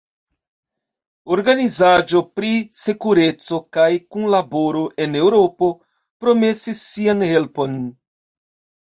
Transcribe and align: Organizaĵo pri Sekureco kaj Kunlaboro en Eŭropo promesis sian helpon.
Organizaĵo 1.33 2.21
pri 2.37 2.53
Sekureco 2.79 3.59
kaj 3.77 3.85
Kunlaboro 4.15 4.81
en 5.05 5.13
Eŭropo 5.19 5.69
promesis 6.25 6.81
sian 6.87 7.21
helpon. 7.33 7.77